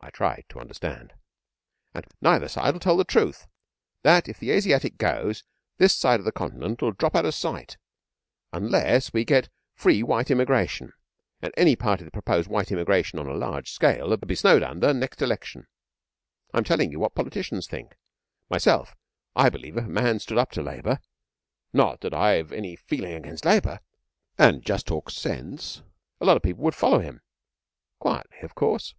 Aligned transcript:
I 0.00 0.08
tried 0.08 0.46
to 0.48 0.58
understand. 0.58 1.12
'And 1.92 2.06
neither 2.22 2.48
side'll 2.48 2.78
tell 2.80 2.96
the 2.96 3.04
truth 3.04 3.46
that 4.00 4.26
if 4.26 4.38
the 4.38 4.50
Asiatic 4.50 4.96
goes, 4.96 5.44
this 5.76 5.94
side 5.94 6.18
of 6.18 6.24
the 6.24 6.32
Continent'll 6.32 6.92
drop 6.92 7.14
out 7.14 7.26
of 7.26 7.34
sight, 7.34 7.76
unless 8.54 9.12
we 9.12 9.22
get 9.22 9.50
free 9.74 10.02
white 10.02 10.30
immigration. 10.30 10.94
And 11.42 11.52
any 11.58 11.76
party 11.76 12.04
that 12.04 12.14
proposed 12.14 12.48
white 12.48 12.72
immigration 12.72 13.18
on 13.18 13.26
a 13.26 13.34
large 13.34 13.70
scale 13.70 14.14
'ud 14.14 14.26
be 14.26 14.34
snowed 14.34 14.62
under 14.62 14.94
next 14.94 15.20
election. 15.20 15.66
I'm 16.54 16.64
telling 16.64 16.90
you 16.90 16.98
what 16.98 17.14
politicians 17.14 17.66
think. 17.66 17.98
Myself, 18.48 18.96
I 19.36 19.50
believe 19.50 19.76
if 19.76 19.84
a 19.84 19.88
man 19.88 20.20
stood 20.20 20.38
up 20.38 20.52
to 20.52 20.62
Labour 20.62 21.00
not 21.70 22.00
that 22.00 22.14
I've 22.14 22.50
any 22.50 22.76
feeling 22.76 23.12
against 23.12 23.44
Labour 23.44 23.80
and 24.38 24.62
just 24.62 24.86
talked 24.86 25.12
sense, 25.12 25.82
a 26.18 26.24
lot 26.24 26.38
of 26.38 26.42
people 26.42 26.64
would 26.64 26.74
follow 26.74 27.00
him 27.00 27.20
quietly, 27.98 28.38
of 28.40 28.54
course. 28.54 28.94